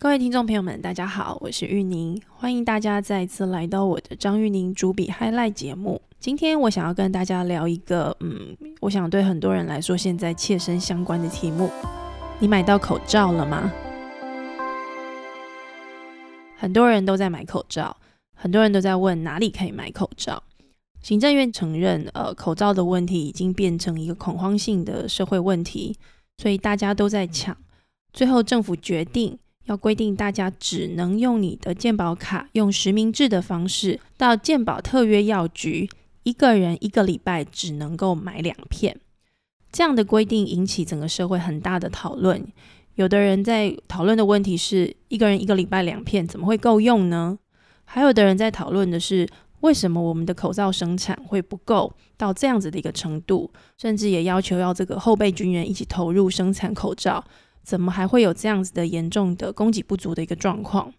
[0.00, 6.00] 各位听众朋友们，大家好，我是玉宁，欢迎大家再次来到我的张玉宁主笔 Hi Life 节目。
[6.20, 11.68] 今天我想要跟大家聊一个，嗯，我想对很多人来说现在切身相关的题目：
[12.38, 13.72] 你买到口罩了吗？
[16.56, 17.96] 很多人都在买口罩，
[18.36, 20.40] 很多人都在问哪里可以买口罩。
[21.02, 25.96] 行政院承认，呃，口罩的问题已经变成一个恐慌性的社会问题，
[26.40, 27.56] 所以大家都在抢。
[28.12, 29.36] 最后政府决定。
[29.68, 35.88] 要规定大家只能用你的健保卡，用实名制的方式到健保特约药局，
[36.22, 38.98] 一个人一个礼拜只能够买两片。
[39.70, 42.46] 这样的规定引起整个社会很大的讨论。
[42.94, 47.38] 有的人在讨论的问题是：一个人一个礼拜两片怎么会够用呢？
[47.84, 49.28] 还有的人在讨论的是：
[49.60, 53.52] 为什么我们的口罩生产会不够到这样子的一个程度？
[53.76, 57.22] 甚至也要求要这个后备军人一起投入生产口罩。
[57.68, 60.90] 怎么还会有这样子的严重的供给不足的一个状况？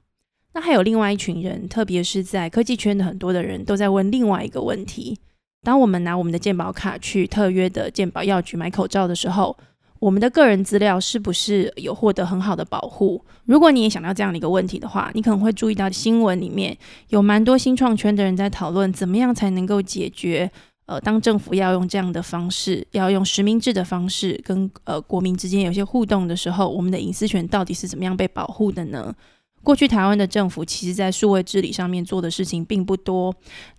[0.53, 5.17] 那还有另外一群人，特别是在科技圈的很多的人都在问另外一个问题：
[5.63, 9.57] 当我们拿我们的健保卡去特约的健保药局买口罩的时候，
[9.97, 13.25] 我们的个人资料是不是有获得很好的保护？
[13.45, 20.51] 如果你也想到这样的一个问题的话，你可能会注意到新闻里面有蛮多新创圈的人在讨论，怎么样才能够解决。
[20.89, 29.13] 呃，当政府要用这样的方式，要用实名制的方式跟呃国民之间有些互动的时候，我们的隐私权到底是怎么样被保护的呢？
[29.61, 33.31] 过去台湾的政府其实在数位治理上面做的事情并不多。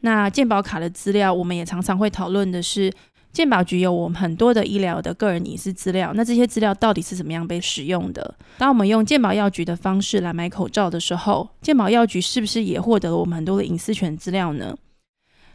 [0.02, 2.92] 那健保卡的资料，我们也常常会讨论的是，
[3.32, 8.32] 健保局有我们很多的医疗的个人隐私资料，那这些资料到底是怎么样被使用的？
[8.56, 14.76] 当我们用健保药局的方式来买口罩的时候，健保药局是不是也获得了我们很多的隐私权资料呢？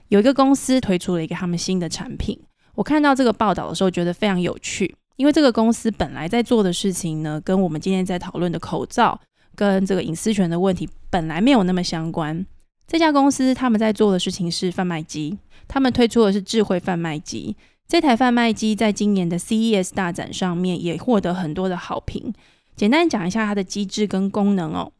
[0.10, 2.40] 有一个公司推出了一个他们新的产品，
[2.76, 9.20] 我看到这个报道的时候觉得非常有趣，因为这个公司本来在做的事情呢，跟我们今天在讨论的口罩
[9.56, 12.46] 跟这个隐私权的问题本来没有那么相关。
[12.88, 17.56] 这家公司他们在做的事情是贩卖机，他们推出的是智慧贩卖机。
[17.88, 22.34] 这台贩卖机在今年的 CES 大展上面也获得很多的好评。
[22.76, 24.92] 简单讲一下它的机制跟功能哦。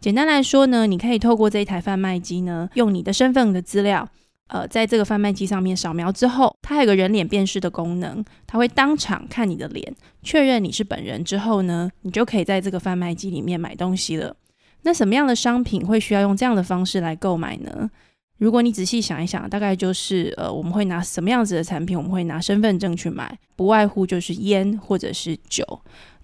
[0.00, 4.08] 简单来说呢，你可以透过这一台贩卖机呢，用你的身份的资料。
[4.48, 14.36] 呃，在这个贩卖机上面扫描之后，它还有个人脸辨识的功能，它会当场看你的脸，确认你是本人之后呢，你就可以在这个贩卖机里面买东西了。
[14.82, 17.90] 那什么样的商品会需要用这样的方式来购买呢？
[18.36, 21.96] 如果你仔细想一想，大概就是呃，我们会拿什么样子的产品？
[21.96, 25.64] 我们会拿身份证去买，不外乎就是烟或者是酒。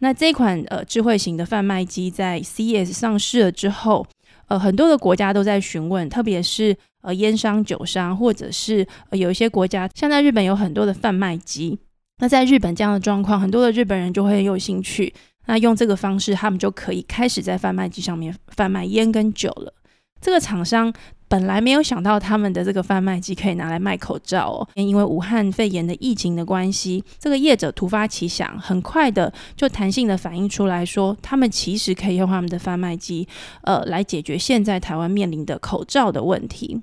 [0.00, 4.06] 那这款呃智慧型的贩卖机在 CS 上市了之后，
[4.50, 6.76] 呃，很多的国家都在询问，特别是。
[7.02, 11.78] 呃，烟商、酒商，或者是呃，有一些国家，像在日本有很多的贩卖机。
[12.18, 15.10] 那在日本这样的状况，很多的日本人就会很有兴趣。
[15.46, 19.72] 那用这个方式，他们就可以开始在贩卖机上面贩卖烟跟酒了。
[20.20, 20.92] 这个厂商
[21.30, 33.28] 本来没有想到他们的这个贩卖机可以拿来卖口罩哦，因为武汉肺炎的疫情的关系，这个业者突发奇想，很快的就弹性的反映出来说，他们其实可以用他们的贩卖机，
[33.62, 36.82] 呃，来解决现在台湾面临的口罩的问题。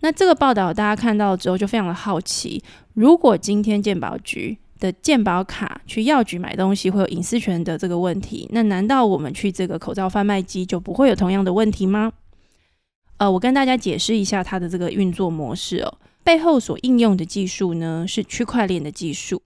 [0.00, 2.62] 那这个报道大家看到之后就非常的好奇，
[2.92, 12.12] 如果今天健保局的健保卡去药局买东西会有隐私权的这个问题，那难道我们去这个口罩贩卖机就不会有同样的问题吗？
[13.18, 19.42] 呃，我跟大家解释一下它的这个运作模式哦，背后所应用的技术呢是区块链的技术。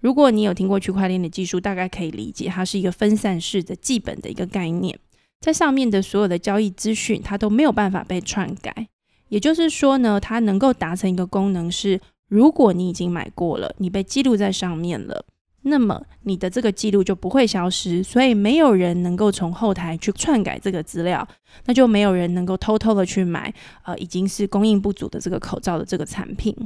[0.00, 4.98] 如果你有听过区块链的技术，大概可以理解它是一个分散式的基本的一个概念，
[5.40, 8.88] 在上面的所有的交易资讯它都没有办法被篡改。
[9.28, 15.24] 也就是说呢，它能够达成一个功能是，如果你已经买过了，你被记录在上面了，
[15.62, 21.26] 那么你的这个记录就不会消失，所以没有人能够从后台去篡改这个资料，
[21.66, 23.52] 那就没有人能够偷偷的去买，
[23.84, 26.56] 呃，已经是供应不足的这个口罩的这个产品。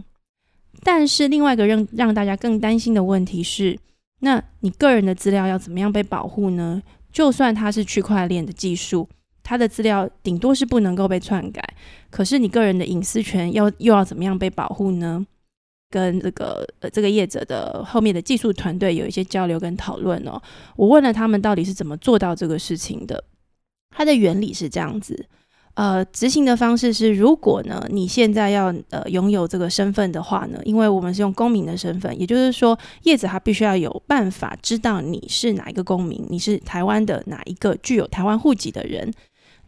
[0.83, 3.79] 但是另外一个让让大家更担心的问题是，
[4.21, 6.83] 那你个人的资料要怎么样被保护呢？
[7.13, 9.09] 就算它是区块链的技术。
[9.49, 11.63] 它的资料顶多是不能够被篡改，
[12.11, 15.25] 可是你个人的隐私权要又要怎么样被保护呢？
[15.91, 20.41] 跟这个呃这个业者的后面的技术团队有一些交流跟讨论哦。
[20.77, 23.25] 我问了他们到底是怎么做到这个事情的。
[23.97, 25.27] 它的原理是这样子，
[25.73, 39.11] 呃，执行的方式是，如果呢你现在要呃拥有这个身份的话呢，因为我们是用公民的身份，也就是说业者他必须要有办法知道你是哪一个公民，你是台湾的哪一个具有台湾户籍的人。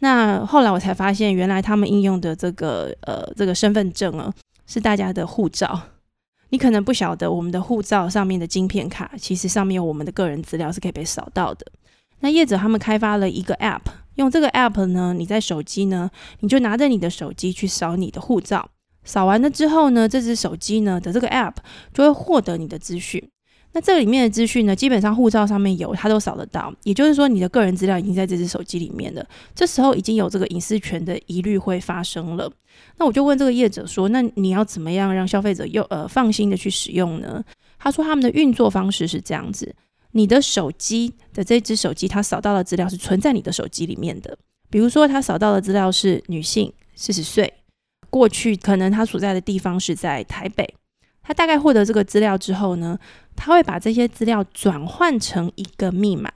[0.00, 4.31] 那后来我才发现，原来他们应用的这个呃这个身份证啊，
[4.67, 5.81] 是大家的护照。
[6.50, 11.66] 你可能不晓得，我们的护照上面的晶片卡，其实上面有我们的个人资料是可以被扫到的。
[12.20, 13.82] 那业者他们开发了一个 App，
[14.16, 16.10] 用这个 app 呢，你在手机呢，
[16.40, 18.70] 你就拿着你的手机去扫你的护照，
[19.04, 21.54] 扫完了之后呢，这只手机呢的这个 app
[21.92, 23.30] 就会获得你的资讯。
[23.73, 26.75] 那这里面的资讯呢，基本上护照上面有，它都扫得到。
[26.85, 29.25] 也就是说，你的个人资料已经在这只手机里面了。
[29.55, 32.50] 这时候已经有这个隐私权的疑虑会发生了。
[32.97, 37.44] 那我就问这个业者说：“那你要怎么样让消费者又呃放心的去使用呢？”
[37.79, 39.73] 他说：“他们的运作方式是这样子：
[40.12, 44.37] 你的手机的这只手机，它扫到的资料是存在你的手机里面的。
[44.70, 47.53] 比如说，他扫到的资料是女性，四十岁，
[48.11, 50.75] 过去可能他所在的地方是在台北。
[51.28, 52.98] 他大概获得这个资料之后呢？”
[53.36, 56.32] 他会把这些资料转换成一个密码，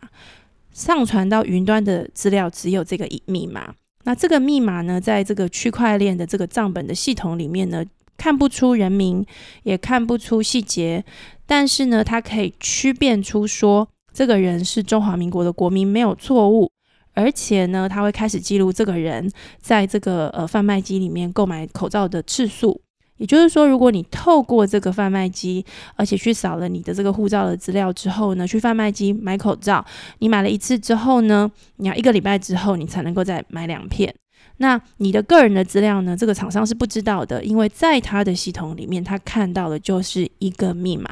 [0.71, 3.75] 上传到云端的资料只有这个一密码。
[4.05, 7.85] 那这个密码呢，在这个区块链的这个账本的系统里面呢，
[8.17, 9.27] 看不出人名，
[9.65, 11.05] 也看不出细节，
[11.47, 16.71] 但是呢，它可以区辨出说这个人是中华民国的国民，没有错误。
[17.15, 19.29] 而且呢，他会开始记录这个人
[19.61, 22.81] 在这个呃贩卖机里面购买口罩的次数。
[23.23, 25.65] 也就是说，如果你透过这个贩卖机，
[25.95, 29.85] 而且去扫了你的这个护照的资料之后呢，去贩卖机买口罩，
[30.19, 34.13] 你买了一次之后呢，你要一个礼拜之后你才能够再买两片。
[34.57, 41.09] 那你的个人的资料呢，这个厂商是不知道的，因为在他的系统里面，他看到的就是一个密码，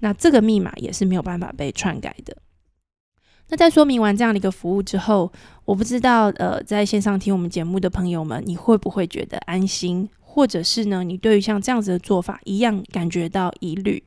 [0.00, 2.36] 那这个密码也是没有办法被篡改的。
[3.48, 5.30] 那在说明完这样的一个服务之后，
[5.64, 10.08] 我不知道呃，在线上听我们节目的朋友们，你会不会觉得安心？
[10.34, 14.02] 或者是呢，你对于像这样子的做法一样感觉到疑虑。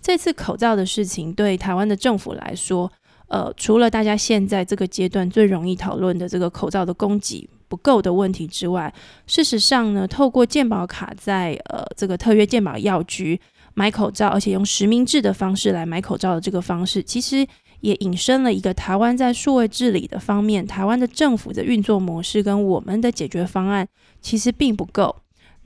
[0.00, 2.90] 这次口罩的事情对台湾的政府来说，
[3.26, 8.92] 呃，除了大家现在这个阶段最容易讨论的这个口罩的供给不够的问题之外，
[9.26, 13.38] 事实上呢，透过健保卡在呃这个特约健保药局
[13.74, 17.46] 买口罩，而且用实名制的方式来买口罩的这个方式，其实
[17.80, 23.86] 也引申了一个台湾在数位治理的方面，台湾的政府的运作模式跟我们的解决方案
[24.22, 25.14] 其实并不够。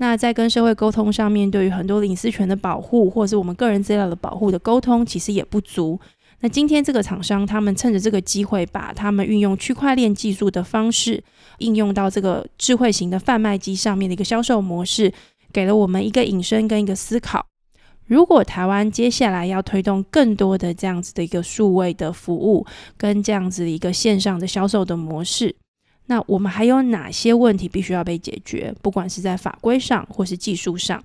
[0.03, 5.97] 那在跟社会沟通上面，对于很多隐私权的保护，或者是我们个人资料的保护的沟通，其实也不足。
[6.41, 11.23] 那今天这个厂商，他们趁着这个机会，把他们运用区块链技术的方式，
[11.59, 15.13] 应用到这个智慧型的贩卖机上面的一个销售模式，
[15.53, 17.47] 给了我们一个引申跟一个思考。
[18.09, 22.67] 如果台湾接下来要推动更多的这样子的一个数位的服务，
[22.97, 25.55] 跟这样子一个线上的销售的模式。
[26.07, 28.75] 那我们还有哪些问题必须要被解决？
[28.83, 31.03] 不管是在法规上或是技术上，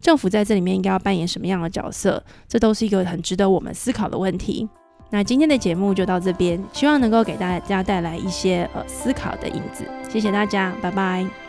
[0.00, 2.22] 政府在这里面应该要扮演什么样的角色？
[2.46, 4.68] 这都是一个很值得我们思考的问题。
[5.10, 9.84] 那今天的节目就到这边，希望能够给大家带来一些呃思考的影子。
[10.10, 11.43] 谢谢大家，拜拜。